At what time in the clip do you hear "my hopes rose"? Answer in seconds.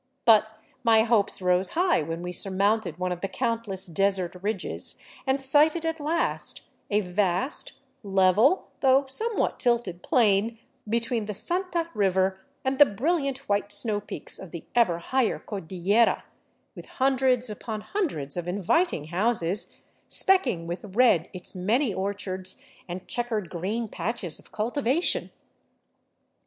0.83-1.69